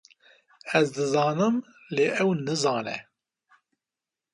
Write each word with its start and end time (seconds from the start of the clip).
Ez 0.79 0.83
dizanim 0.95 1.55
lê 1.95 2.07
ew 2.21 2.31
nizane 2.45 2.97